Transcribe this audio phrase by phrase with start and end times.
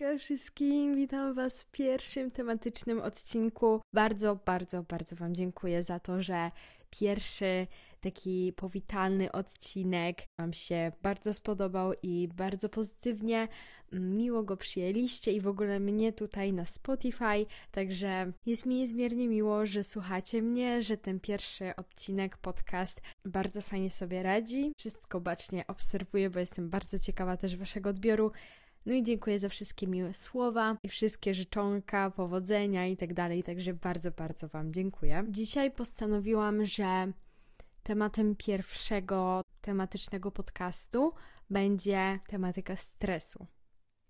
[0.00, 3.80] Hejka wszystkim, witam Was w pierwszym tematycznym odcinku.
[3.94, 6.50] Bardzo, bardzo, bardzo Wam dziękuję za to, że
[6.90, 7.66] pierwszy
[8.00, 13.48] taki powitalny odcinek Wam się bardzo spodobał i bardzo pozytywnie,
[13.92, 19.66] miło go przyjęliście i w ogóle mnie tutaj na Spotify, także jest mi niezmiernie miło,
[19.66, 24.72] że słuchacie mnie, że ten pierwszy odcinek, podcast bardzo fajnie sobie radzi.
[24.78, 28.32] Wszystko bacznie obserwuję, bo jestem bardzo ciekawa też Waszego odbioru.
[28.86, 33.42] No i dziękuję za wszystkie miłe słowa i wszystkie życzonka, powodzenia i tak dalej.
[33.42, 35.24] Także bardzo, bardzo Wam dziękuję.
[35.28, 37.12] Dzisiaj postanowiłam, że
[37.82, 41.12] tematem pierwszego tematycznego podcastu
[41.50, 43.46] będzie tematyka stresu.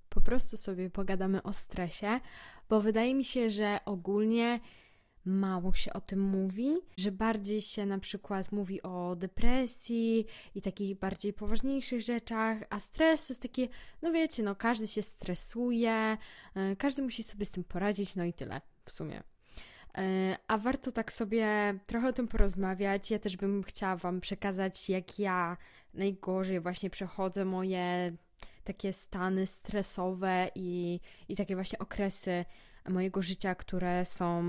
[0.09, 2.21] Po prostu sobie pogadamy o stresie,
[2.69, 4.61] bo wydaje mi się, że ogólnie
[5.25, 10.99] mało się o tym mówi, że bardziej się na przykład mówi o depresji i takich
[10.99, 13.69] bardziej poważniejszych rzeczach, a stres to jest takie,
[14.03, 16.17] no wiecie, no każdy się stresuje,
[16.55, 19.23] yy, każdy musi sobie z tym poradzić, no i tyle w sumie.
[19.97, 20.03] Yy,
[20.49, 23.11] a warto tak sobie trochę o tym porozmawiać.
[23.11, 25.57] Ja też bym chciała Wam przekazać, jak ja
[25.95, 28.17] najgorzej właśnie przechodzę moje
[28.65, 32.45] takie stany stresowe i, i takie właśnie okresy
[32.89, 34.43] mojego życia, które są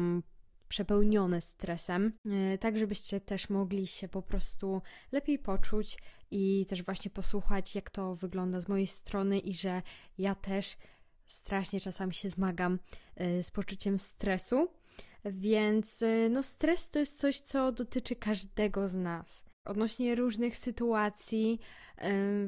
[0.71, 5.97] przepełnione stresem, e, tak żebyście też mogli się po prostu lepiej poczuć
[6.31, 9.81] i też właśnie posłuchać, jak to wygląda z mojej strony i że
[10.17, 10.77] ja też
[11.25, 12.79] strasznie czasami się zmagam
[13.15, 14.71] e, z poczuciem stresu.
[15.25, 21.59] Więc e, no stres to jest coś, co dotyczy każdego z nas odnośnie różnych sytuacji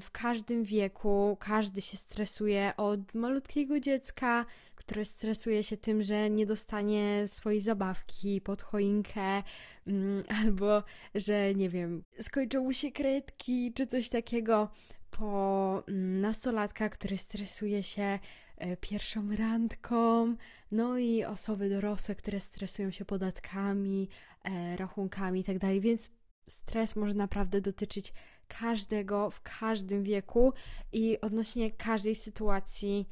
[0.02, 1.38] w każdym wieku.
[1.40, 8.42] Każdy się stresuje od malutkiego dziecka, które stresuje się tym, że nie dostanie swojej zabawki
[8.42, 9.44] pod choinkę,
[9.88, 10.84] mm, albo
[11.16, 14.70] że nie wiem, skończą mu się kredki czy coś takiego.
[15.12, 18.20] Po mm, nastolatka, który stresuje się
[18.58, 20.36] e, pierwszą randką,
[20.72, 24.10] no i osoby dorosłe, które stresują się podatkami,
[24.44, 25.60] e, rachunkami itd.
[25.60, 26.12] Tak Więc
[26.50, 28.14] stres może naprawdę dotyczyć
[28.48, 30.54] każdego w każdym wieku
[30.92, 33.08] i odnośnie każdej sytuacji,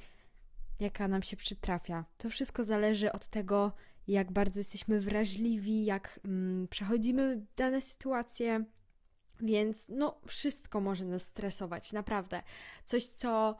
[0.79, 2.05] jaka nam się przytrafia.
[2.17, 3.73] To wszystko zależy od tego,
[4.07, 8.65] jak bardzo jesteśmy wrażliwi, jak mm, przechodzimy dane sytuacje.
[9.41, 12.43] Więc no, wszystko może nas stresować, naprawdę.
[12.85, 13.57] Coś, co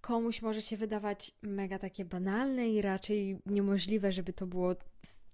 [0.00, 4.74] komuś może się wydawać mega takie banalne i raczej niemożliwe, żeby to było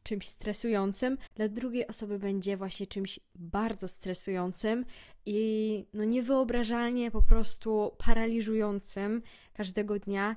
[0.09, 4.85] czymś stresującym, dla drugiej osoby będzie właśnie czymś bardzo stresującym
[5.27, 10.37] i no niewyobrażalnie po prostu paraliżującym każdego dnia,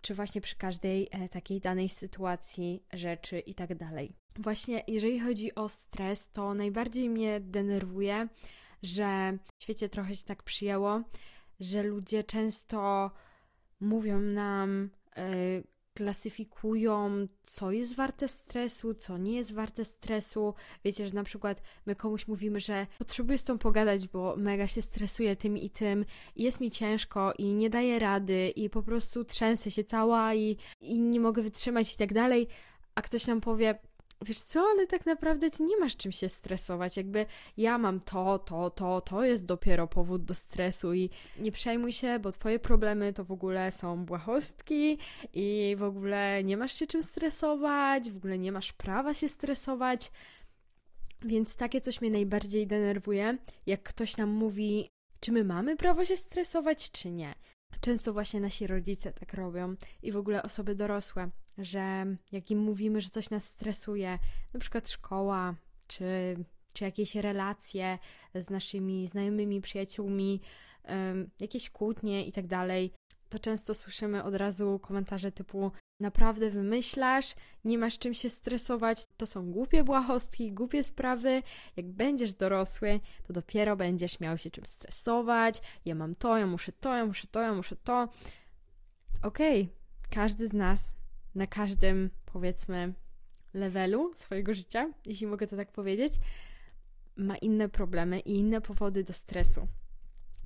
[0.00, 4.12] czy właśnie przy każdej e, takiej danej sytuacji, rzeczy i tak dalej.
[4.38, 8.28] Właśnie jeżeli chodzi o stres, to najbardziej mnie denerwuje,
[8.82, 11.02] że w świecie trochę się tak przyjęło,
[11.60, 13.10] że ludzie często
[13.80, 15.64] mówią nam, yy,
[15.94, 20.54] klasyfikują, co jest warte stresu, co nie jest warte stresu.
[20.84, 24.82] Wiecie, że na przykład my komuś mówimy, że potrzebuję z tą pogadać, bo mega się
[24.82, 26.04] stresuję tym i tym,
[26.36, 30.56] i jest mi ciężko i nie daję rady i po prostu trzęsę się cała i,
[30.80, 32.48] i nie mogę wytrzymać i tak dalej,
[32.94, 33.78] a ktoś nam powie,
[34.24, 36.96] wiesz co, ale tak naprawdę ty nie masz czym się stresować.
[36.96, 41.92] Jakby ja mam to, to, to, to jest dopiero powód do stresu i nie przejmuj
[41.92, 44.98] się, bo twoje problemy to w ogóle są błahostki
[45.34, 50.12] i w ogóle nie masz się czym stresować, w ogóle nie masz prawa się stresować.
[51.24, 54.90] Więc takie coś mnie najbardziej denerwuje, jak ktoś nam mówi,
[55.20, 57.34] czy my mamy prawo się stresować, czy nie.
[57.80, 63.00] Często właśnie nasi rodzice tak robią i w ogóle osoby dorosłe że jak im mówimy,
[63.00, 64.18] że coś nas stresuje,
[64.54, 65.54] na przykład szkoła,
[65.86, 66.36] czy,
[66.72, 67.98] czy jakieś relacje
[68.34, 70.40] z naszymi znajomymi, przyjaciółmi,
[71.40, 72.92] jakieś kłótnie i tak dalej,
[73.28, 75.72] to często słyszymy od razu komentarze typu
[76.02, 81.42] naprawdę wymyślasz, nie masz czym się stresować, to są głupie błahostki, głupie sprawy.
[81.76, 85.62] Jak będziesz dorosły, to dopiero będziesz miał się czym stresować.
[85.84, 88.08] Ja mam to, ja muszę to, ja muszę to, ja muszę to.
[89.22, 89.74] Okej, okay.
[90.10, 90.94] każdy z nas
[91.34, 92.94] na każdym, powiedzmy,
[93.54, 96.12] levelu swojego życia, jeśli mogę to tak powiedzieć,
[97.16, 99.68] ma inne problemy i inne powody do stresu.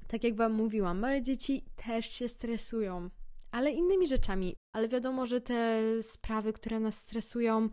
[0.09, 3.11] Tak jak Wam mówiłam, małe dzieci też się stresują,
[3.51, 4.57] ale innymi rzeczami.
[4.73, 7.69] Ale wiadomo, że te sprawy, które nas stresują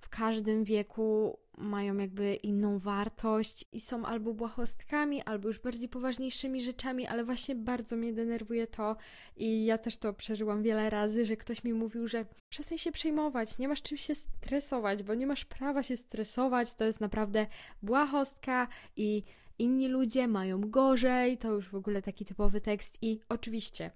[0.00, 6.62] w każdym wieku, mają jakby inną wartość i są albo błahostkami, albo już bardziej poważniejszymi
[6.62, 8.96] rzeczami, ale właśnie bardzo mnie denerwuje to
[9.36, 13.58] i ja też to przeżyłam wiele razy, że ktoś mi mówił, że przestań się przejmować,
[13.58, 17.46] nie masz czym się stresować, bo nie masz prawa się stresować, to jest naprawdę
[17.82, 19.22] błahostka i
[19.58, 23.90] inni ludzie mają gorzej, to już w ogóle taki typowy tekst i oczywiście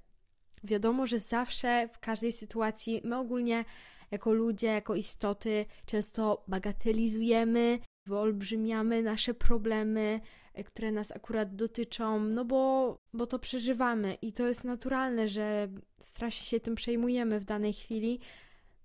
[0.65, 3.65] Wiadomo, że zawsze w każdej sytuacji my ogólnie
[4.11, 10.21] jako ludzie, jako istoty często bagatelizujemy, wyolbrzymiamy nasze problemy,
[10.55, 15.69] e, które nas akurat dotyczą, no bo, bo to przeżywamy i to jest naturalne, że
[16.01, 18.21] strasznie się tym przejmujemy w danej chwili,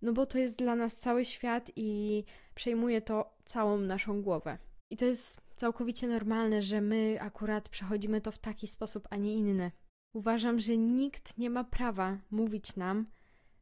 [0.02, 2.24] no bo to jest dla nas cały świat i
[2.56, 4.58] przejmuje to całą naszą głowę.
[4.90, 9.34] I to jest całkowicie normalne, że my akurat przechodzimy to w taki sposób, a nie
[9.34, 9.72] inny.
[10.14, 13.06] Uważam, że nikt nie ma prawa mówić nam,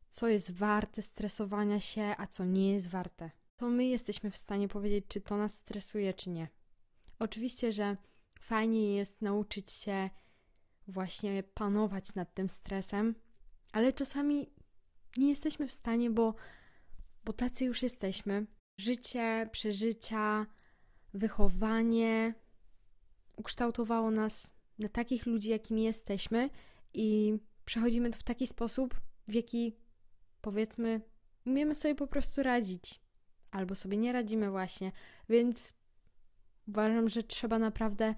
[0.10, 3.32] co jest warte stresowania się, a co nie jest warte.
[3.58, 6.48] To my jesteśmy w stanie powiedzieć, czy to nas stresuje, czy nie.
[7.20, 7.98] Oczywiście, że
[8.40, 10.10] fajnie jest nauczyć się
[10.88, 13.16] właśnie panować nad tym stresem,
[13.72, 14.50] ale czasami
[15.18, 16.36] nie jesteśmy w stanie, bo,
[17.26, 18.46] bo tacy już jesteśmy.
[18.78, 20.46] Życie, przeżycia,
[21.14, 22.34] wychowanie
[23.36, 26.50] ukształtowało nas na takich ludzi, jakimi jesteśmy,
[26.94, 29.76] i przechodzimy to w taki sposób, w jaki
[30.42, 31.02] powiedzmy,
[31.46, 33.02] umiemy sobie po prostu radzić,
[33.52, 34.92] albo sobie nie radzimy, właśnie.
[35.30, 35.74] Więc
[36.68, 38.16] uważam, że trzeba naprawdę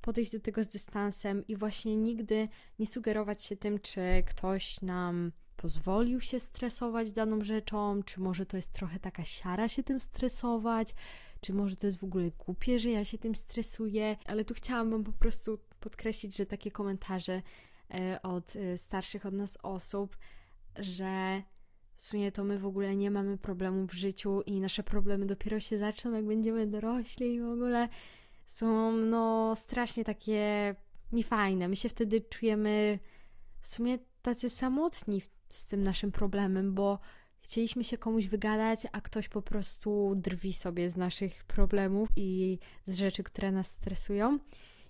[0.00, 2.48] podejść do tego z dystansem i właśnie nigdy
[2.78, 8.56] nie sugerować się tym, czy ktoś nam pozwolił się stresować daną rzeczą, czy może to
[8.56, 10.94] jest trochę taka siara się tym stresować,
[11.40, 15.04] czy może to jest w ogóle głupie, że ja się tym stresuję, ale tu chciałam
[15.04, 17.42] po prostu podkreślić, że takie komentarze
[17.94, 20.16] e, od e, starszych od nas osób,
[20.78, 21.42] że
[21.96, 25.60] w sumie to my w ogóle nie mamy problemu w życiu i nasze problemy dopiero
[25.60, 27.88] się zaczną, jak będziemy dorośli i w ogóle
[28.46, 30.74] są no strasznie takie
[31.12, 31.68] niefajne.
[31.68, 32.98] My się wtedy czujemy
[33.60, 36.98] w sumie tacy samotni z tym naszym problemem, bo
[37.40, 42.96] chcieliśmy się komuś wygadać, a ktoś po prostu drwi sobie z naszych problemów i z
[42.96, 44.38] rzeczy, które nas stresują.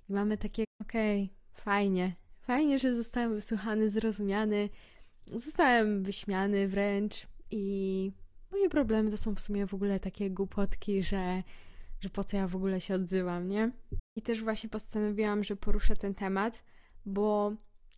[0.08, 4.68] I mamy takie, okej, okay, fajnie, fajnie, że zostałem wysłuchany, zrozumiany,
[5.26, 8.12] zostałem wyśmiany wręcz i
[8.50, 11.42] moje problemy to są w sumie w ogóle takie głupotki, że,
[12.00, 13.72] że po co ja w ogóle się odzywam, nie?
[14.16, 16.64] I też właśnie postanowiłam, że poruszę ten temat,
[17.06, 17.52] bo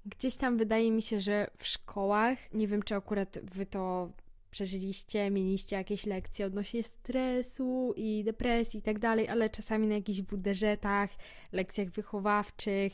[0.06, 4.12] gdzieś tam wydaje mi się, że w szkołach, nie wiem czy akurat wy to
[4.50, 10.20] przeżyliście, mieliście jakieś lekcje odnośnie stresu i depresji i tak dalej, ale czasami na jakichś
[10.20, 11.10] WDŻ-ach,
[11.52, 12.92] lekcjach wychowawczych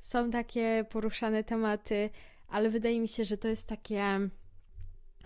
[0.00, 2.10] są takie poruszane tematy,
[2.48, 4.28] ale wydaje mi się, że to jest takie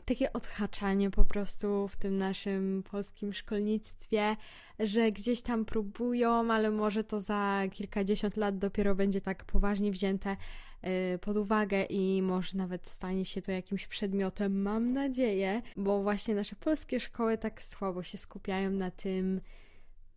[0.08, 4.36] takie odhaczanie po prostu w tym naszym polskim szkolnictwie,
[4.78, 10.36] że gdzieś tam próbują, ale może to za kilkadziesiąt lat dopiero będzie tak poważnie wzięte
[11.14, 16.34] y, pod uwagę i może nawet stanie się to jakimś przedmiotem, mam nadzieję, bo właśnie
[16.34, 19.40] nasze polskie szkoły tak słabo się skupiają na tym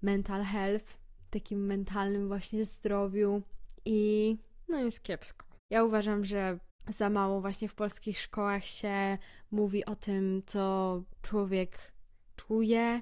[0.02, 0.98] mental health,
[1.30, 3.42] takim mentalnym właśnie zdrowiu
[3.86, 5.46] i no jest kiepsko.
[5.70, 6.60] Ja uważam, że
[6.92, 9.18] za mało właśnie w polskich szkołach się
[9.52, 11.94] mówi o tym, co człowiek
[12.36, 13.02] czuje,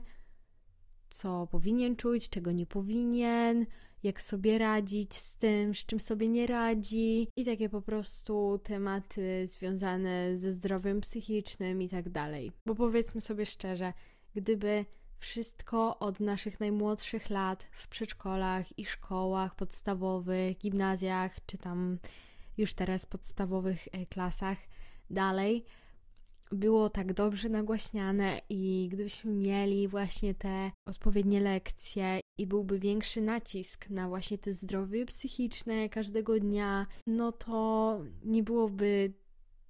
[1.10, 3.66] co powinien czuć, czego nie powinien,
[4.04, 9.48] jak sobie radzić z tym, z czym sobie nie radzi i takie po prostu tematy
[9.48, 12.52] związane ze zdrowiem psychicznym i tak dalej.
[12.66, 13.94] Bo powiedzmy sobie szczerze,
[14.36, 14.86] gdyby
[15.20, 22.00] wszystko od naszych najmłodszych lat w przedszkolach i szkołach podstawowych, gimnazjach czy tam
[22.60, 24.58] już teraz podstawowych e, klasach
[25.10, 25.66] dalej
[26.52, 33.90] było tak dobrze nagłaśniane i gdybyśmy mieli właśnie te odpowiednie lekcje i byłby większy nacisk
[33.90, 39.14] na właśnie te zdrowie psychiczne każdego dnia, no to nie byłoby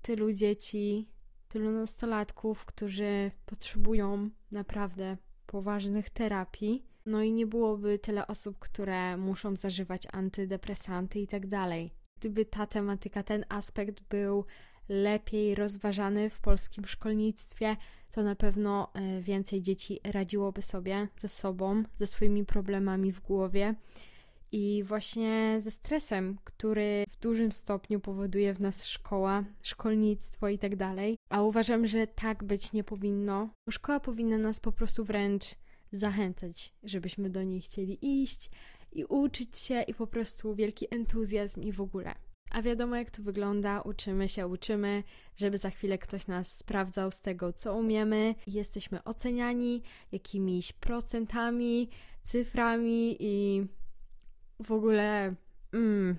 [0.02, 1.10] tylu dzieci,
[1.48, 6.86] tylu nastolatków, którzy potrzebują naprawdę poważnych terapii.
[7.06, 12.66] No i nie byłoby tyle osób, które muszą zażywać antydepresanty i tak dalej gdyby ta
[12.66, 14.46] tematyka, ten aspekt był
[14.90, 17.76] lepiej rozważany w polskim szkolnictwie,
[18.12, 23.76] to na pewno e, więcej dzieci radziłoby sobie ze sobą, ze swoimi problemami w głowie
[24.52, 30.72] i właśnie ze stresem, który w dużym stopniu powoduje w nas szkoła, szkolnictwo i tak.
[31.30, 33.50] A uważam, że tak być nie powinno.
[33.70, 35.44] Szkoła powinna nas po prostu wręcz
[35.92, 38.52] zachęcać, żebyśmy do niej chcieli iść,
[38.92, 42.16] i uczyć się i po prostu wielki entuzjazm i w ogóle.
[42.52, 45.04] A wiadomo, jak to wygląda, uczymy się, uczymy,
[45.36, 49.82] żeby za chwilę ktoś nas sprawdzał z tego, co umiemy, jesteśmy oceniani
[50.12, 51.90] jakimiś procentami,
[52.24, 53.66] cyframi i
[54.60, 55.36] w ogóle.
[55.74, 56.16] Mm,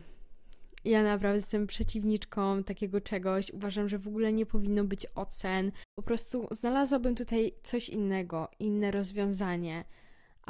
[0.84, 3.50] ja naprawdę jestem przeciwniczką takiego czegoś.
[3.50, 5.72] Uważam, że w ogóle nie powinno być ocen.
[5.94, 9.84] Po prostu znalazłabym tutaj coś innego, inne rozwiązanie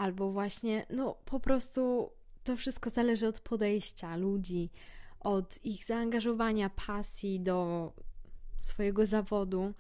[0.01, 2.11] albo właśnie, no po prostu
[2.45, 4.71] to wszystko zależy od podejścia ludzi,
[5.21, 7.93] od ich zaangażowania, pasji do
[8.61, 9.75] swojego zawodu.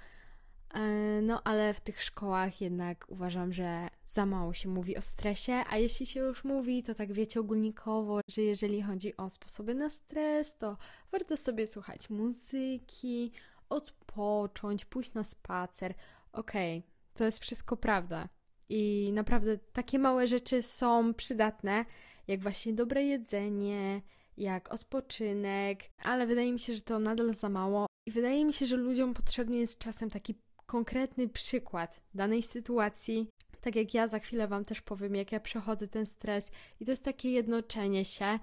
[0.74, 0.80] E,
[1.22, 5.76] no, ale w tych szkołach jednak uważam, że za mało się mówi o stresie, a
[5.76, 10.56] jeśli się już mówi, to tak wiecie ogólnikowo, że jeżeli chodzi o sposoby na stres,
[10.56, 10.76] to
[11.12, 13.32] warto sobie słuchać muzyki,
[13.68, 15.94] odpocząć, pójść na spacer.
[16.32, 18.28] Okej, okay, to jest wszystko prawda.
[18.72, 21.84] I naprawdę takie małe rzeczy są przydatne,
[22.28, 24.02] jak właśnie dobre jedzenie,
[24.36, 27.86] jak odpoczynek, ale wydaje mi się, że to nadal za mało.
[28.06, 30.34] I wydaje mi się, że ludziom potrzebny jest czasem taki
[30.66, 33.28] konkretny przykład danej sytuacji.
[33.60, 36.50] Tak jak ja za chwilę Wam też powiem, jak ja przechodzę ten stres,
[36.80, 38.38] i to jest takie jednoczenie się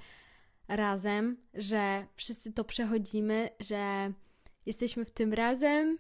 [0.68, 4.14] razem, że wszyscy to przechodzimy, że
[4.66, 5.98] jesteśmy w tym razem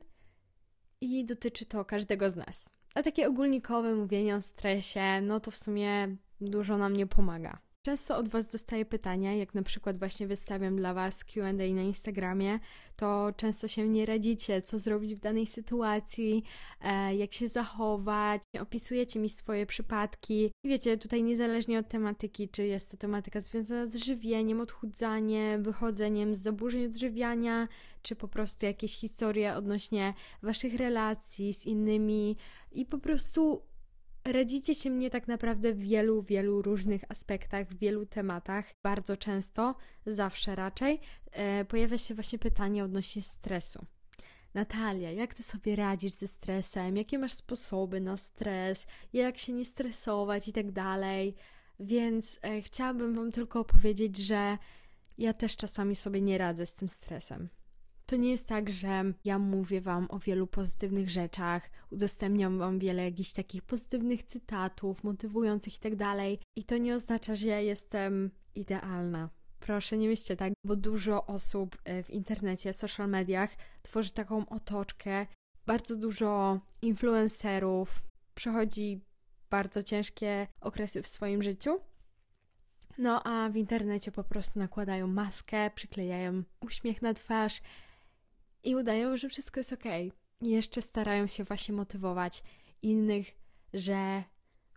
[1.01, 2.76] i dotyczy to każdego z nas.
[2.95, 7.59] A takie ogólnikowe mówienie o stresie, no to w sumie dużo nam nie pomaga.
[7.87, 12.59] Często od Was dostaję pytania, jak na przykład właśnie wystawiam dla Was QA na Instagramie,
[12.95, 16.43] to często się nie radzicie, co zrobić w danej sytuacji,
[16.81, 20.51] e, jak się zachować, opisujecie mi swoje przypadki.
[20.63, 26.35] I wiecie, tutaj niezależnie od tematyki, czy jest to tematyka związana z żywieniem, odchudzaniem, wychodzeniem
[26.35, 27.67] z zaburzeń odżywiania,
[28.07, 32.37] czy po prostu jakieś historie odnośnie Waszych relacji z innymi
[32.71, 33.61] i po prostu
[34.25, 38.73] radzicie się mnie tak naprawdę w wielu, wielu różnych aspektach, w wielu tematach.
[38.83, 40.99] Bardzo często, zawsze raczej,
[41.31, 43.85] e, pojawia się właśnie pytanie odnośnie stresu.
[44.53, 46.97] Natalia, jak ty sobie radzisz ze stresem?
[46.97, 48.87] Jakie masz sposoby na stres?
[49.13, 51.35] Jak się nie stresować i tak dalej?
[51.79, 54.57] Więc e, chciałabym Wam tylko powiedzieć, że
[55.17, 57.49] ja też czasami sobie nie radzę z tym stresem.
[58.09, 63.03] To nie jest tak, że ja mówię Wam o wielu pozytywnych rzeczach, udostępniam Wam wiele
[63.03, 66.39] jakichś takich pozytywnych cytatów, motywujących i tak dalej.
[66.55, 69.29] I to nie oznacza, że ja jestem idealna.
[69.59, 75.27] Proszę, nie myślcie tak, bo dużo osób e, w internecie, social mediach tworzy taką otoczkę.
[75.65, 78.03] Bardzo dużo influencerów
[78.35, 79.01] przechodzi
[79.49, 81.79] bardzo ciężkie okresy w swoim życiu.
[82.97, 87.61] No a w internecie po prostu nakładają maskę, przyklejają uśmiech na twarz
[88.63, 89.85] i udają, że wszystko jest ok.
[90.41, 92.43] I jeszcze starają się właśnie motywować
[92.81, 93.27] innych,
[93.73, 94.23] że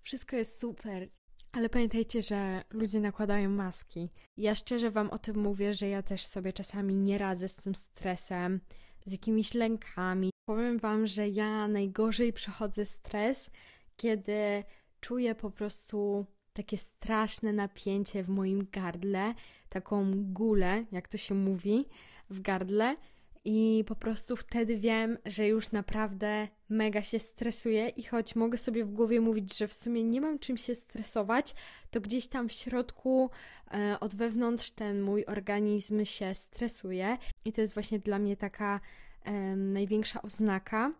[0.02, 1.08] wszystko jest super.
[1.52, 4.10] Ale pamiętajcie, że ludzie nakładają maski.
[4.36, 7.74] Ja szczerze Wam o tym mówię, że ja też sobie czasami nie radzę z tym
[7.74, 8.60] stresem,
[9.06, 10.30] z jakimiś lękami.
[10.48, 13.50] Powiem Wam, że ja najgorzej przechodzę stres,
[13.96, 14.64] kiedy
[15.00, 19.34] czuję po prostu takie straszne napięcie w moim gardle,
[19.68, 21.84] taką gulę, jak to się mówi,
[22.30, 22.96] w gardle
[23.44, 28.84] i po prostu wtedy wiem, że już naprawdę mega się stresuję i choć mogę sobie
[28.84, 31.54] w głowie mówić, że w sumie nie mam czym się stresować,
[31.90, 33.30] to gdzieś tam w środku,
[33.74, 38.80] e, od wewnątrz ten mój organizm się stresuje i to jest właśnie dla mnie taka
[39.22, 40.92] e, największa oznaka,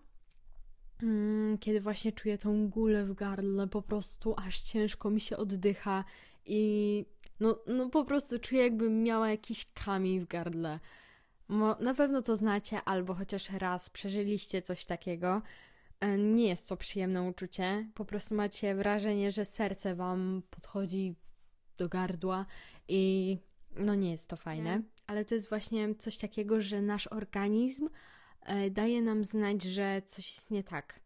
[1.02, 6.04] mm, kiedy właśnie czuję tą gulę w gardle, po prostu aż ciężko mi się oddycha
[6.46, 7.04] i
[7.40, 10.80] no, no po prostu czuję jakbym miała jakiś kamień w gardle.
[11.80, 15.42] Na pewno to znacie, albo chociaż raz przeżyliście coś takiego.
[16.00, 17.88] E, nie jest to przyjemne uczucie.
[17.94, 21.14] Po prostu macie wrażenie, że serce wam podchodzi
[21.78, 22.46] do gardła
[22.88, 23.38] i
[23.76, 24.78] no nie jest to fajne.
[24.78, 24.82] Nie.
[25.06, 27.88] Ale to jest właśnie coś takiego, że nasz organizm
[28.42, 31.00] e, daje nam znać, że coś jest nie tak.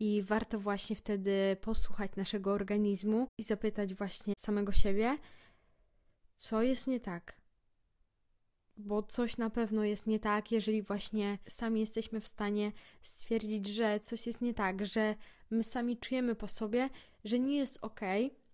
[0.00, 5.18] I warto właśnie wtedy posłuchać naszego organizmu i zapytać właśnie samego siebie,
[6.36, 7.39] co jest nie tak
[8.80, 12.72] bo coś na pewno jest nie tak, jeżeli właśnie sami jesteśmy w stanie
[13.02, 15.14] stwierdzić, że coś jest nie tak, że
[15.50, 16.88] my sami czujemy po sobie,
[17.24, 18.00] że nie jest ok,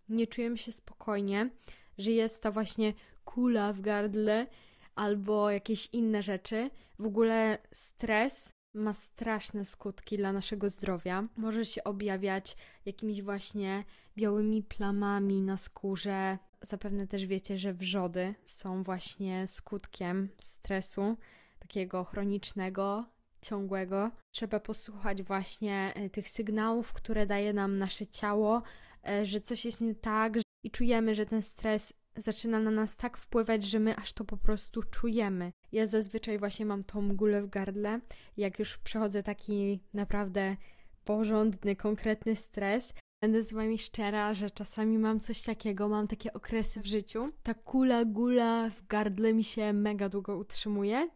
[0.08, 1.50] nie czujemy się spokojnie,
[1.98, 2.92] że jest ta właśnie
[3.24, 4.46] kula w gardle
[4.94, 6.70] albo jakieś inne rzeczy.
[6.98, 11.24] W ogóle stres ma straszne skutki dla naszego zdrowia.
[11.36, 12.56] Może się objawiać
[12.86, 13.84] jakimiś właśnie
[14.16, 21.16] białymi plamami na skórze, Zapewne też wiecie, że wrzody są właśnie skutkiem stresu,
[21.58, 23.04] takiego chronicznego,
[23.42, 24.10] ciągłego.
[24.30, 28.62] Trzeba posłuchać właśnie e, tych sygnałów, które daje nam nasze ciało,
[29.08, 33.18] e, że coś jest nie tak i czujemy, że ten stres zaczyna na nas tak
[33.18, 35.52] wpływać, że my aż to po prostu czujemy.
[35.72, 38.00] Ja zazwyczaj właśnie mam tą gulę w gardle,
[38.36, 40.56] jak już przechodzę taki naprawdę
[41.04, 42.94] porządny, konkretny stres,
[43.26, 47.26] Będę z Wami szczera, że czasami mam coś takiego, mam takie okresy w życiu.
[47.42, 51.08] Ta kula, gula w gardle mi się mega długo utrzymuje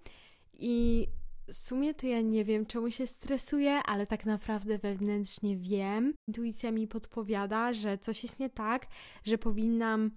[0.53, 1.07] i
[1.49, 6.15] w sumie to ja nie wiem, czemu się stresuję, ale tak naprawdę wewnętrznie wiem.
[6.29, 8.87] Intuicja mi podpowiada, że coś jest nie tak,
[9.25, 10.11] że powinnam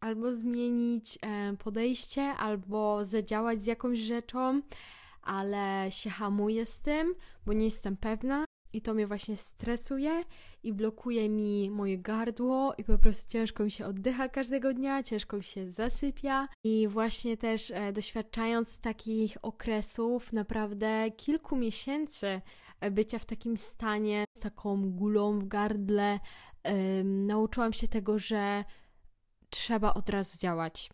[0.00, 4.62] albo zmienić e, podejście, albo zadziałać z jakąś rzeczą,
[5.22, 7.14] ale się hamuję z tym,
[7.46, 8.47] bo nie jestem pewna.
[8.72, 10.22] I to mnie właśnie stresuje
[10.62, 15.36] i blokuje mi moje gardło, i po prostu ciężko mi się oddycha każdego dnia, ciężko
[15.36, 16.48] mi się zasypia.
[16.64, 22.40] I właśnie też e, doświadczając takich okresów, naprawdę kilku miesięcy
[22.80, 26.20] e, bycia w takim stanie, z taką gulą w gardle,
[26.62, 28.64] e, nauczyłam się tego, że
[29.50, 30.90] trzeba od razu działać.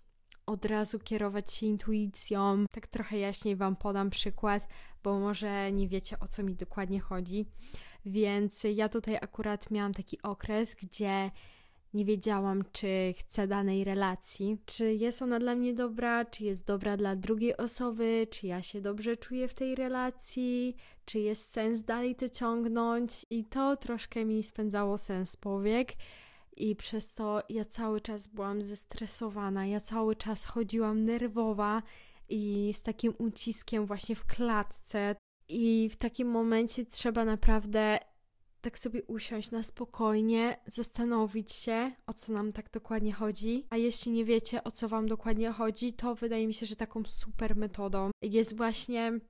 [0.46, 2.64] Od razu kierować się intuicją.
[2.70, 4.68] Tak trochę jaśniej Wam podam przykład,
[5.02, 7.46] bo może nie wiecie o co mi dokładnie chodzi.
[8.06, 11.30] Więc ja tutaj akurat miałam taki okres, gdzie
[11.94, 16.96] nie wiedziałam, czy chcę danej relacji, czy jest ona dla mnie dobra, czy jest dobra
[16.96, 22.14] dla drugiej osoby, czy ja się dobrze czuję w tej relacji, czy jest sens dalej
[22.16, 23.26] to ciągnąć.
[23.30, 25.92] I to troszkę mi spędzało sens powiek.
[26.56, 31.82] I przez to ja cały czas byłam zestresowana, ja cały czas chodziłam nerwowa
[32.28, 35.16] i z takim uciskiem właśnie w klatce.
[35.48, 37.98] I w takim momencie trzeba naprawdę
[38.60, 43.66] tak sobie usiąść na spokojnie, zastanowić się, o co nam tak dokładnie chodzi.
[43.70, 47.02] A jeśli nie wiecie, o co Wam dokładnie chodzi, to wydaje mi się, że taką
[47.06, 49.20] super metodą jest właśnie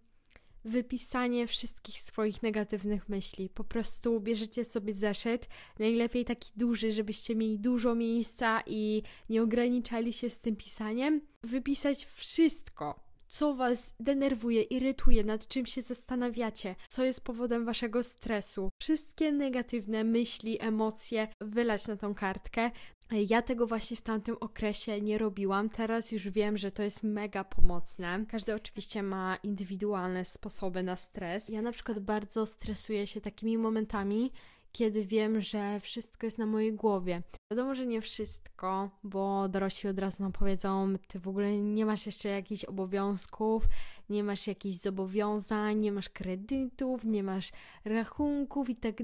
[0.65, 3.49] wypisanie wszystkich swoich negatywnych myśli.
[3.49, 10.13] Po prostu bierzecie sobie zeszyt, najlepiej taki duży, żebyście mieli dużo miejsca i nie ograniczali
[10.13, 11.21] się z tym pisaniem.
[11.43, 13.05] Wypisać wszystko,
[13.35, 18.69] co was denerwuje, irytuje, nad czym się zastanawiacie, co jest powodem waszego stresu.
[18.81, 22.71] Wszystkie negatywne myśli, emocje wylać na tą kartkę.
[23.11, 25.71] Ja tego właśnie w tamtym okresie nie robiłam.
[25.71, 28.25] Teraz już wiem, że to jest mega pomocne.
[28.29, 31.49] Każdy oczywiście ma indywidualne sposoby na stres.
[31.49, 34.31] Ja na przykład bardzo stresuję się takimi momentami,
[34.73, 37.23] kiedy wiem, że wszystko jest na mojej głowie.
[37.51, 42.07] Wiadomo, że nie wszystko, bo dorośli od razu nam powiedzą, ty w ogóle nie masz
[42.07, 43.65] jeszcze jakichś obowiązków,
[44.09, 47.53] nie masz jakichś zobowiązań, nie masz kredytów, nie masz
[47.85, 49.03] rachunków i tak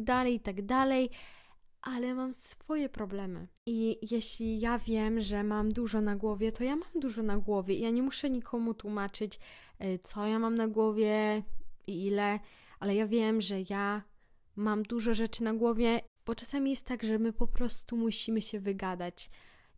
[1.83, 3.49] Ale mam swoje problemy.
[3.67, 7.75] I jeśli ja wiem, że mam dużo na głowie, to ja mam dużo na głowie.
[7.75, 9.39] Ja nie muszę nikomu tłumaczyć,
[9.85, 11.43] y, co ja mam na głowie
[11.87, 12.41] i ile,
[12.81, 14.03] ale ja wiem, że ja
[14.57, 18.61] mam dużo rzeczy na głowie, bo czasami jest tak, że my po prostu musimy się
[18.61, 19.31] wygadać.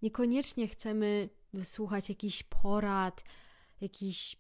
[0.03, 3.25] Niekoniecznie chcemy wysłuchać jakichś porad,
[3.81, 4.37] jakichś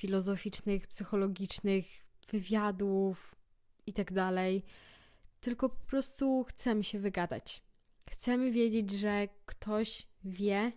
[0.00, 1.86] filozoficznych, psychologicznych
[2.28, 3.34] wywiadów
[3.86, 4.12] i tak
[5.44, 7.62] tylko po prostu chcemy się wygadać.
[8.10, 10.72] Chcemy wiedzieć, że ktoś wie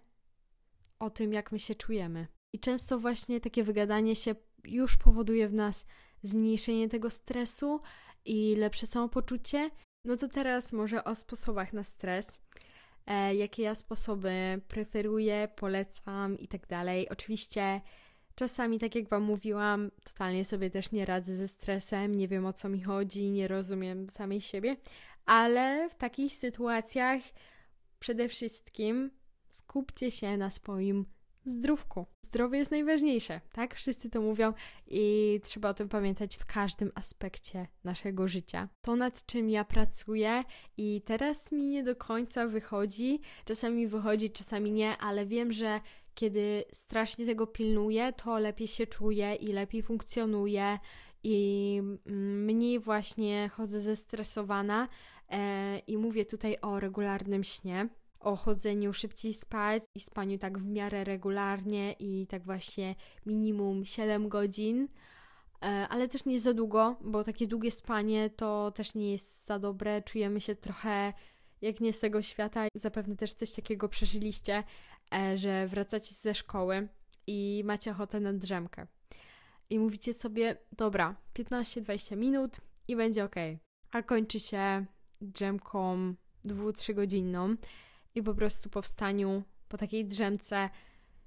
[0.99, 2.27] o tym, jak my się czujemy.
[2.53, 5.85] I często właśnie takie wygadanie się już powoduje w nas
[6.23, 7.81] zmniejszenie tego stresu,
[8.27, 9.69] i lepsze samopoczucie.
[10.05, 12.41] No to teraz może o sposobach na stres.
[13.05, 17.09] E, jakie ja sposoby preferuję, polecam i tak dalej.
[17.09, 17.81] Oczywiście
[18.37, 22.53] czasami, tak jak Wam mówiłam, totalnie sobie też nie radzę ze stresem, nie wiem o
[22.53, 24.77] co mi chodzi, nie rozumiem samej siebie,
[25.25, 27.21] ale w takich sytuacjach
[27.99, 29.11] przede wszystkim
[29.49, 31.05] skupcie się na swoim
[31.45, 32.05] zdrówku.
[32.21, 33.75] Zdrowie jest najważniejsze, tak?
[33.75, 34.53] Wszyscy to mówią
[34.87, 38.69] i trzeba o tym pamiętać w każdym aspekcie naszego życia.
[38.81, 40.43] To nad czym ja pracuję
[40.77, 45.79] i teraz mi nie do końca wychodzi, czasami wychodzi, czasami nie, ale wiem, że
[46.17, 50.79] kiedy strasznie tego pilnuję, to lepiej się czuję i lepiej funkcjonuję
[51.23, 51.81] i
[52.45, 54.87] mniej właśnie chodzę zestresowana.
[55.29, 60.65] E, I mówię tutaj o regularnym śnie, o chodzeniu szybciej spać i spaniu tak w
[60.65, 64.87] miarę regularnie i tak właśnie minimum 7 godzin,
[65.61, 69.59] e, ale też nie za długo, bo takie długie spanie to też nie jest za
[69.59, 70.01] dobre.
[70.01, 71.13] Czujemy się trochę
[71.61, 72.67] jak nie z tego świata.
[72.75, 74.63] Zapewne też coś takiego przeżyliście,
[75.35, 76.87] że wracacie ze szkoły
[77.27, 78.87] i macie ochotę na drzemkę.
[79.69, 83.35] I mówicie sobie, dobra, 15-20 minut i będzie ok.
[83.91, 84.85] A kończy się
[85.21, 86.13] drzemką
[86.45, 87.55] 2-3 godzinną
[88.15, 90.69] i po prostu po wstaniu, po takiej drzemce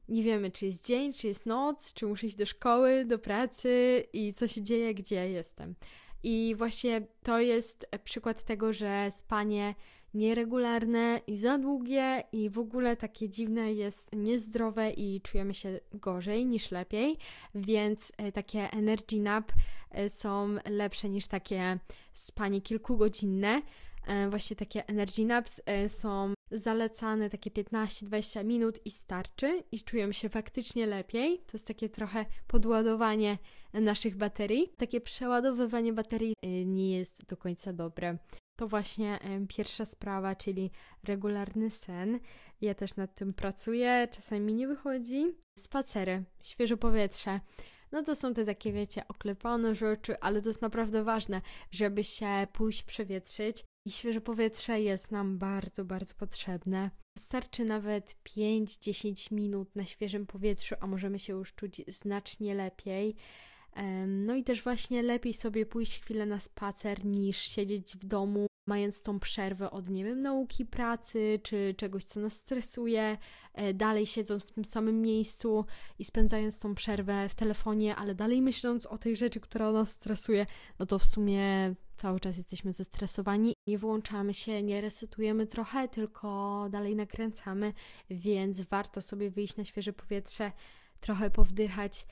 [0.09, 4.05] nie wiemy, czy jest dzień, czy jest noc, czy muszę iść do szkoły, do pracy
[4.13, 5.75] i co się dzieje, gdzie jestem.
[6.23, 9.75] I właśnie to jest przykład tego, że spanie
[10.15, 16.47] nieregularne i za długie i w ogóle takie dziwne jest niezdrowe i czujemy się gorzej
[16.47, 17.17] niż lepiej,
[17.55, 19.53] więc e, takie energy nap
[19.91, 21.79] e, są lepsze niż takie
[22.15, 23.63] spanie kilkugodzinne.
[24.07, 30.29] E, właśnie takie energy naps są zalecane takie 15-20 minut i starczy i czujemy się
[30.29, 31.39] faktycznie lepiej.
[31.39, 33.39] To jest takie trochę podładowanie
[33.73, 34.69] naszych baterii.
[34.77, 36.35] Takie przeładowywanie baterii
[36.67, 38.19] nie jest do końca dobre.
[38.61, 39.19] To właśnie
[39.49, 40.71] pierwsza sprawa, czyli
[41.05, 42.21] regularny sen.
[42.61, 45.27] Ja też nad tym pracuję, czasami mi nie wychodzi.
[45.59, 47.41] Spacery, świeże powietrze.
[47.93, 52.47] No to są te takie, wiecie, oklepane rzeczy, ale to jest naprawdę ważne, żeby się
[52.53, 53.65] pójść przewietrzyć.
[53.87, 56.91] I świeże powietrze jest nam bardzo, bardzo potrzebne.
[57.17, 63.17] Wystarczy nawet 5-10 minut na świeżym powietrzu, a możemy się już czuć znacznie lepiej.
[64.07, 69.03] No i też właśnie lepiej sobie pójść chwilę na spacer niż siedzieć w domu, mając
[69.03, 73.19] tą przerwę od, nie wiem, nauki, pracy czy czegoś, co nas stresuje,
[73.55, 75.65] e, dalej siedząc w tym samym miejscu
[75.99, 80.47] i spędzając tą przerwę w telefonie, ale dalej myśląc o tej rzeczy, która nas stresuje,
[80.79, 83.55] no to w sumie cały czas jesteśmy zestresowani.
[83.67, 87.73] Nie włączamy się, nie resetujemy trochę, tylko dalej nakręcamy,
[88.11, 90.53] więc warto sobie wyjść na świeże powietrze,
[91.01, 92.07] trochę powdychać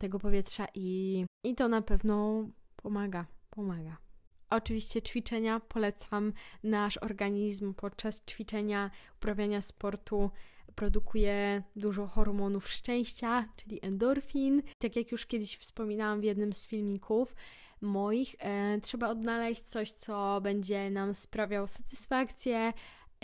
[0.00, 4.03] tego powietrza i, i to na pewno pomaga, pomaga.
[4.50, 6.32] Oczywiście ćwiczenia polecam.
[6.62, 10.30] Nasz organizm podczas ćwiczenia, uprawiania sportu
[10.74, 14.62] produkuje dużo hormonów szczęścia, czyli endorfin.
[14.78, 17.34] Tak jak już kiedyś wspominałam w jednym z filmików
[17.80, 22.72] moich, e, trzeba odnaleźć coś, co będzie nam sprawiało satysfakcję,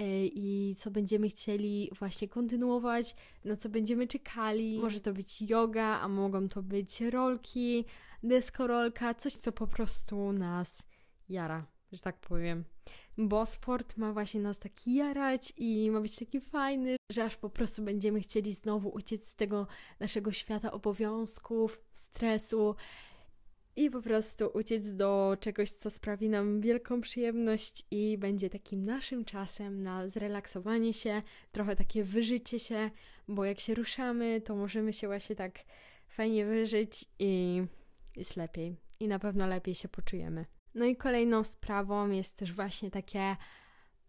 [0.01, 4.79] E, i co będziemy chcieli właśnie kontynuować, na co będziemy czekali.
[4.79, 7.85] Może to być yoga, a mogą to być rolki,
[8.23, 10.83] deskorolka, coś, co po prostu nas
[11.31, 12.65] jara, że tak powiem.
[13.19, 17.51] Bo sport ma właśnie nas tak jarać i ma być taki fajny, że aż po
[17.51, 19.67] prostu będziemy chcieli znowu uciec z tego
[20.01, 22.75] naszego świata obowiązków, stresu
[23.77, 29.25] i po prostu uciec do czegoś, co sprawi nam wielką przyjemność i będzie takim naszym
[29.25, 31.21] czasem na zrelaksowanie się,
[31.53, 32.91] trochę takie wyżycie się,
[33.29, 35.59] bo jak się ruszamy, to możemy się właśnie tak
[36.09, 37.63] fajnie wyżyć i
[38.17, 38.77] jest lepiej.
[39.01, 40.60] I na pewno lepiej się poczujemy.
[40.75, 43.37] No i kolejną sprawą jest też właśnie takie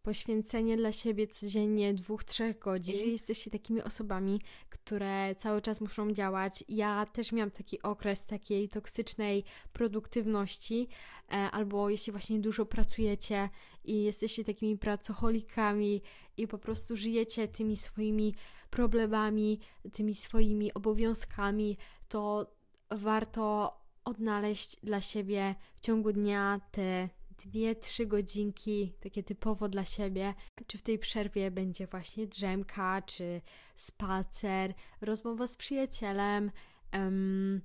[0.03, 2.93] poświęcenie dla siebie codziennie dwóch, trzech godzin.
[2.93, 8.69] Jeżeli jesteście takimi osobami, które cały czas muszą działać, ja też miałam taki okres takiej
[8.69, 9.43] toksycznej
[9.73, 10.87] produktywności,
[11.31, 13.49] e, albo jeśli właśnie dużo pracujecie
[13.83, 16.01] i jesteście takimi pracocholikami
[16.37, 18.35] i po prostu żyjecie tymi swoimi
[18.69, 19.59] problemami,
[19.93, 21.77] tymi swoimi obowiązkami,
[22.09, 22.51] to
[22.91, 27.09] warto odnaleźć dla siebie w ciągu dnia te
[27.45, 30.33] dwie, trzy godzinki, takie typowo dla siebie.
[30.67, 33.41] Czy w tej przerwie będzie właśnie drzemka, czy
[33.75, 36.51] spacer, rozmowa z przyjacielem,
[36.93, 37.61] um,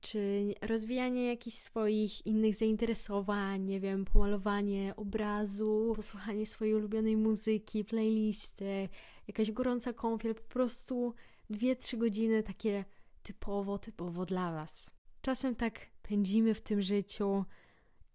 [0.00, 8.88] czy rozwijanie jakichś swoich innych zainteresowań, nie wiem, pomalowanie obrazu, posłuchanie swojej ulubionej muzyki, playlisty,
[9.28, 11.14] jakaś gorąca kąpiel, po prostu
[11.50, 12.84] dwie, trzy godziny takie
[13.22, 14.97] typowo, typowo dla Was.
[15.28, 17.44] Czasem tak pędzimy w tym życiu,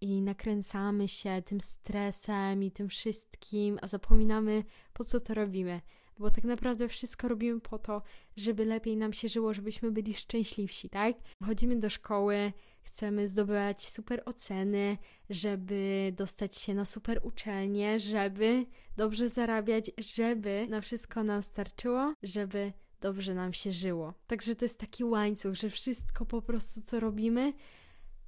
[0.00, 5.80] i nakręcamy się tym stresem i tym wszystkim, a zapominamy po co to robimy.
[6.18, 8.02] Bo tak naprawdę wszystko robimy po to,
[8.36, 11.16] żeby lepiej nam się żyło, żebyśmy byli szczęśliwsi, tak?
[11.44, 14.98] Chodzimy do szkoły, chcemy zdobywać super oceny,
[15.30, 22.72] żeby dostać się na super uczelnię, żeby dobrze zarabiać, żeby na wszystko nam starczyło, żeby
[23.04, 24.14] dobrze nam się żyło.
[24.26, 27.52] Także to jest taki łańcuch, że wszystko po prostu, co robimy,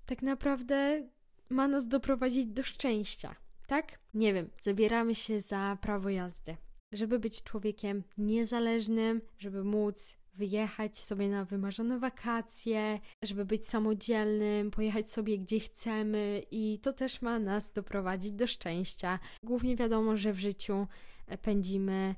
[0.07, 1.09] tak naprawdę
[1.49, 3.37] ma nas doprowadzić do szczęścia,
[3.67, 3.99] tak?
[4.15, 6.57] Nie wiem, zabieramy się za prawo jazdy,
[6.93, 15.11] żeby być człowiekiem niezależnym, żeby móc wyjechać sobie na wymarzone wakacje, żeby być samodzielnym, pojechać
[15.11, 19.19] sobie gdzie chcemy i to też ma nas doprowadzić do szczęścia.
[19.43, 20.87] Głównie wiadomo, że w życiu
[21.43, 22.15] pędzimy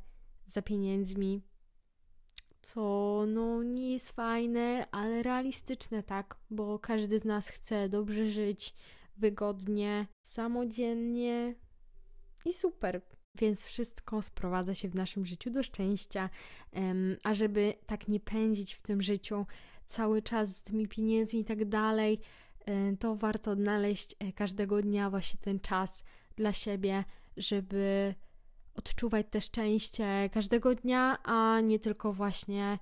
[0.46, 1.42] za pieniędzmi,
[2.72, 8.74] co no nie jest fajne, ale realistyczne, tak, bo każdy z nas chce dobrze żyć,
[9.16, 11.54] wygodnie, samodzielnie
[12.44, 13.00] i super.
[13.34, 16.30] Więc wszystko sprowadza się w naszym życiu do szczęścia,
[17.24, 19.46] a żeby tak nie pędzić w tym życiu
[19.86, 22.20] cały czas z tymi pieniędzmi i tak dalej,
[22.98, 26.04] to warto odnaleźć e, każdego dnia właśnie ten czas
[26.36, 27.04] dla siebie,
[27.36, 28.14] żeby
[28.78, 32.78] odczuwać te szczęście każdego dnia, a nie tylko właśnie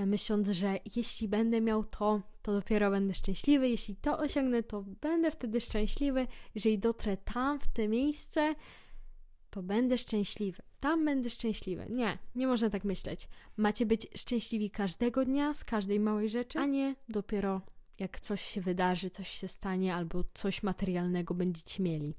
[0.00, 4.84] E, myśląc, że jeśli będę miał to, to dopiero będę szczęśliwy, jeśli to osiągnę, to
[5.00, 8.54] będę wtedy szczęśliwy, jeżeli dotrę tam, w te miejsce,
[9.50, 10.62] to będę szczęśliwy.
[10.80, 11.86] Tam będę szczęśliwy.
[11.90, 13.28] Nie, nie można tak myśleć.
[13.56, 17.60] Macie być szczęśliwi każdego dnia, z każdej małej rzeczy, a nie dopiero
[17.98, 22.14] jak coś się wydarzy, coś się stanie albo coś materialnego będziecie mieli.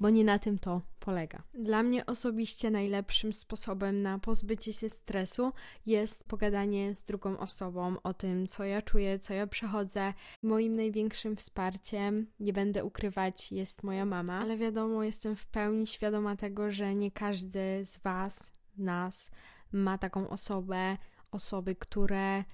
[0.00, 1.42] Bo nie na tym to polega.
[1.54, 5.52] Dla mnie osobiście najlepszym sposobem na pozbycie się stresu
[5.86, 10.12] jest pogadanie z drugą osobą o tym, co ja czuję, co ja przechodzę.
[10.42, 16.36] Moim największym wsparciem, nie będę ukrywać, jest moja mama, ale wiadomo, jestem w pełni świadoma
[16.36, 19.30] tego, że nie każdy z Was, nas,
[19.72, 20.98] ma taką osobę,
[21.30, 22.44] osoby, które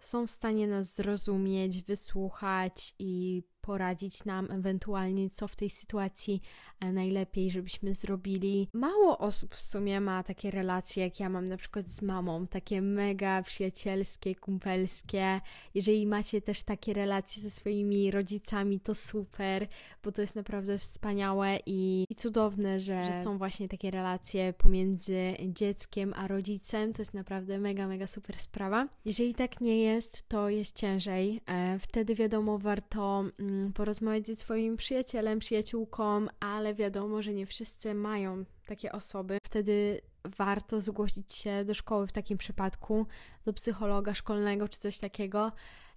[0.00, 6.40] są w stanie nas zrozumieć, wysłuchać i poradzić nam ewentualnie, co w tej sytuacji
[6.80, 8.68] e, najlepiej, żebyśmy zrobili.
[8.72, 12.82] Mało osób w sumie ma takie relacje, jak ja mam na przykład z mamą, takie
[12.82, 15.40] mega przyjacielskie, kumpelskie.
[15.74, 19.66] Jeżeli macie też takie relacje ze swoimi rodzicami, to super,
[20.02, 25.34] bo to jest naprawdę wspaniałe i, i cudowne, że, że są właśnie takie relacje pomiędzy
[25.46, 26.92] dzieckiem a rodzicem.
[26.92, 28.88] To jest naprawdę mega, mega super sprawa.
[29.04, 31.40] Jeżeli tak nie jest, to jest ciężej.
[31.46, 37.94] E, wtedy wiadomo, warto mm, porozmawiać ze swoim przyjacielem, przyjaciółką, ale wiadomo, że nie wszyscy
[37.94, 39.38] mają takie osoby.
[39.42, 40.00] Wtedy
[40.36, 43.06] warto zgłosić się do szkoły w takim przypadku,
[43.44, 45.52] do psychologa szkolnego czy coś takiego.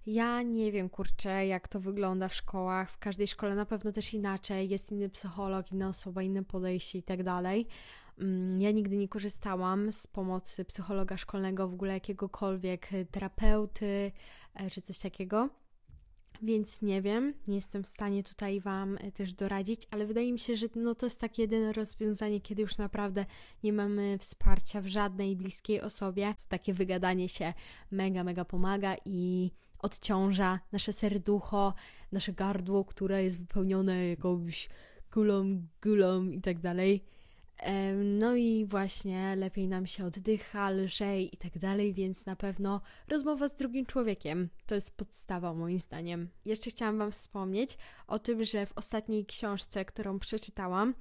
[0.06, 2.90] Ja nie wiem, kurczę, jak to wygląda w szkołach.
[2.90, 4.68] W każdej szkole na pewno też inaczej.
[4.68, 7.66] Jest inny psycholog, inna osoba, inne podejście i tak dalej.
[8.18, 14.12] Mm, ja nigdy nie korzystałam z pomocy psychologa szkolnego, w ogóle jakiegokolwiek terapeuty
[14.54, 15.48] e, czy coś takiego
[16.42, 20.38] więc nie wiem, nie jestem w stanie tutaj Wam e, też doradzić, ale wydaje mi
[20.38, 23.26] się, że no to jest takie jedyne rozwiązanie, kiedy już naprawdę
[23.62, 26.34] nie mamy wsparcia w żadnej bliskiej osobie.
[26.34, 27.52] To takie wygadanie się
[27.90, 31.74] mega, mega pomaga i odciąża nasze serducho,
[32.12, 34.68] nasze gardło, które jest wypełnione jakąś
[35.10, 37.04] kulą, gulą i tak dalej.
[38.04, 43.48] No i właśnie lepiej nam się oddycha, lżej i tak dalej, więc na pewno rozmowa
[43.48, 46.28] z drugim człowiekiem to jest podstawa moim zdaniem.
[46.44, 50.94] Jeszcze chciałam Wam wspomnieć o tym, że w ostatniej książce, którą przeczytałam,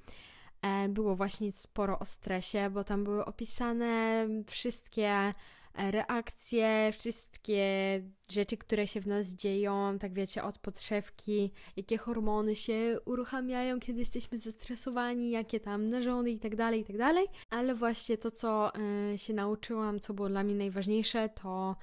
[0.61, 5.33] e, było właśnie sporo o stresie, bo tam były opisane wszystkie
[5.75, 12.97] reakcje, wszystkie rzeczy, które się w nas dzieją, tak wiecie, od podszewki, jakie hormony się
[13.05, 17.27] uruchamiają, kiedy jesteśmy zestresowani, jakie tam narządy i tak dalej, i tak dalej.
[17.49, 18.71] Ale właśnie to, co
[19.13, 21.75] y, się nauczyłam, co było dla mnie najważniejsze, to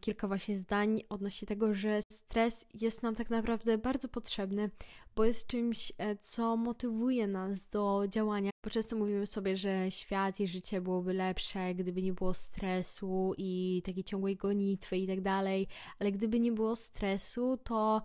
[0.00, 4.70] kilka właśnie zdań odnośnie tego, że stres jest nam tak naprawdę bardzo potrzebny,
[5.16, 8.50] bo jest czymś, e, co motywuje nas do działania.
[8.64, 13.82] Bo często mówimy sobie, że świat i życie byłoby lepsze, gdyby nie było stresu i
[13.84, 15.66] takiej ciągłej gonitwy i tak dalej,
[15.98, 18.02] ale gdyby nie było stresu, to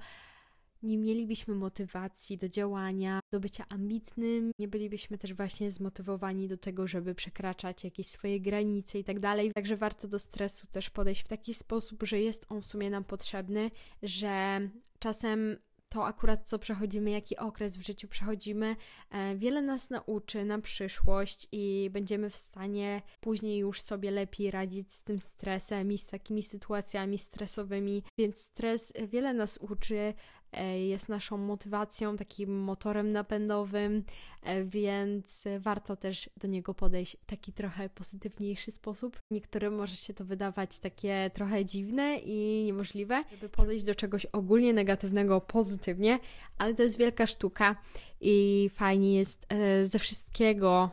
[0.84, 6.88] nie mielibyśmy motywacji do działania, do bycia ambitnym, nie bylibyśmy też właśnie zmotywowani do tego,
[6.88, 9.52] żeby przekraczać jakieś swoje granice i tak dalej.
[9.54, 13.04] Także warto do stresu też podejść w taki sposób, że jest on w sumie nam
[13.04, 13.72] potrzebny,
[14.04, 14.62] że
[15.00, 15.58] czasem
[15.94, 18.76] to akurat co przechodzimy, jaki okres w życiu przechodzimy,
[19.10, 24.94] e, wiele nas nauczy na przyszłość i będziemy w stanie później już sobie lepiej radzić
[24.94, 28.04] z tym stresem i z takimi sytuacjami stresowymi.
[28.18, 30.14] Więc stres wiele nas uczy,
[30.62, 34.04] jest naszą motywacją, takim motorem napędowym,
[34.44, 39.20] e, więc warto też do niego podejść w taki trochę pozytywniejszy sposób.
[39.32, 44.74] Niektórym może się to wydawać takie trochę dziwne i niemożliwe, żeby podejść do czegoś ogólnie
[44.74, 46.20] negatywnego pozytywnie,
[46.58, 47.76] ale to jest wielka sztuka
[48.22, 50.90] i fajnie jest e, ze wszystkiego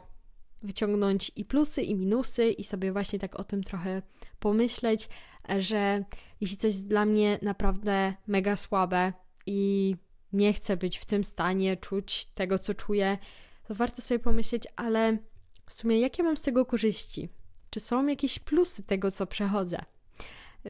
[0.62, 4.02] wyciągnąć i plusy, i minusy, i sobie właśnie tak o tym trochę
[4.38, 5.08] pomyśleć,
[5.58, 6.04] że
[6.40, 9.12] jeśli coś jest dla mnie naprawdę mega słabe,
[9.50, 9.96] i
[10.32, 13.18] nie chcę być w tym stanie, czuć tego, co czuję,
[13.64, 15.18] to warto sobie pomyśleć, ale
[15.66, 17.28] w sumie jakie mam z tego korzyści?
[17.70, 19.78] Czy są jakieś plusy tego, co przechodzę?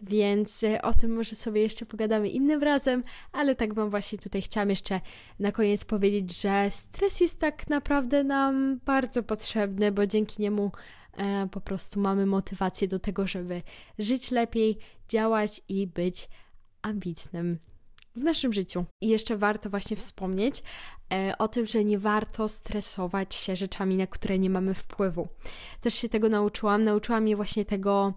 [0.02, 4.42] Więc e, o tym może sobie jeszcze pogadamy innym razem, ale tak Wam właśnie tutaj
[4.42, 5.00] chciałam jeszcze
[5.38, 10.72] na koniec powiedzieć, że stres jest tak naprawdę nam bardzo potrzebny, bo dzięki niemu
[11.16, 13.62] e, po prostu mamy motywację do tego, żeby
[13.98, 16.28] żyć lepiej, działać i być
[16.82, 17.58] ambitnym
[18.16, 18.84] w naszym życiu.
[19.00, 20.62] I jeszcze warto właśnie wspomnieć
[21.12, 25.28] e, o tym, że nie warto stresować się rzeczami, na które nie mamy wpływu.
[25.80, 26.84] Też się tego nauczyłam.
[26.84, 28.14] Nauczyła mnie właśnie tego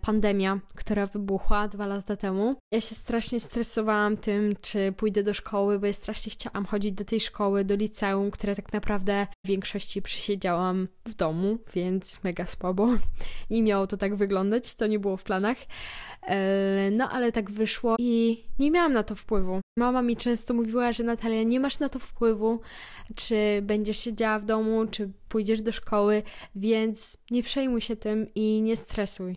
[0.00, 2.56] pandemia, która wybuchła dwa lata temu.
[2.72, 7.04] Ja się strasznie stresowałam tym, czy pójdę do szkoły, bo ja strasznie chciałam chodzić do
[7.04, 12.88] tej szkoły, do liceum, które tak naprawdę w większości przysiedziałam w domu, więc mega słabo.
[13.50, 15.56] Nie miało to tak wyglądać, to nie było w planach.
[16.22, 19.60] E, no ale tak wyszło i nie miałam na to wpływu.
[19.78, 22.60] Mama mi często mówiła, że Natalia, nie masz na to wpływu,
[23.14, 26.22] czy będziesz siedziała w domu, czy pójdziesz do szkoły,
[26.54, 29.36] więc nie przejmuj się tym i nie stresuj.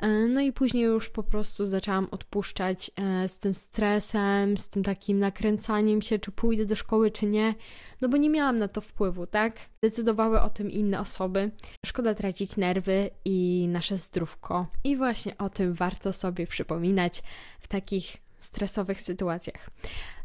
[0.00, 4.82] E, no i później już po prostu zaczęłam odpuszczać e, z tym stresem, z tym
[4.82, 7.54] takim nakręcaniem się, czy pójdę do szkoły, czy nie,
[8.00, 9.58] no bo nie miałam na to wpływu, tak?
[9.82, 11.50] Decydowały o tym inne osoby.
[11.86, 14.66] Szkoda tracić nerwy i nasze zdrówko.
[14.84, 17.22] I właśnie o tym warto sobie przypominać
[17.60, 19.70] w takich stresowych sytuacjach.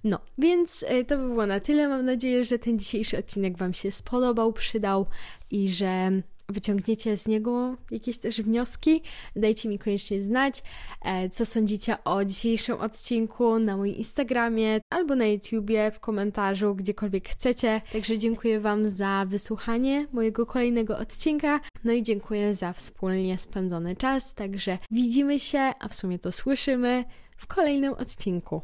[0.03, 1.87] No, więc e, to by było na tyle.
[1.87, 5.05] Mam nadzieję, że ten dzisiejszy odcinek Wam się spodobał, przydał
[5.51, 6.11] i że
[6.49, 9.01] wyciągniecie z niego jakieś też wnioski.
[9.35, 10.63] Dajcie mi koniecznie znać,
[11.01, 17.29] e, co sądzicie o dzisiejszym odcinku na moim Instagramie albo na YouTubie, w komentarzu, gdziekolwiek
[17.29, 17.81] chcecie.
[17.93, 21.59] Także dziękuję Wam za wysłuchanie mojego kolejnego odcinka.
[21.83, 24.33] No i dziękuję za wspólnie spędzony czas.
[24.33, 27.03] Także widzimy się, a w sumie to słyszymy
[27.35, 28.61] w kolejnym odcinku.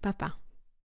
[0.00, 0.39] Pa, pa.